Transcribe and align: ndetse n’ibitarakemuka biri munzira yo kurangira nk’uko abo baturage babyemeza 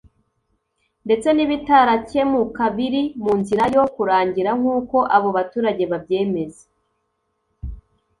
ndetse 1.05 1.27
n’ibitarakemuka 1.31 2.63
biri 2.77 3.03
munzira 3.23 3.63
yo 3.75 3.83
kurangira 3.95 4.51
nk’uko 4.59 4.97
abo 5.15 5.29
baturage 5.37 5.83
babyemeza 5.91 6.63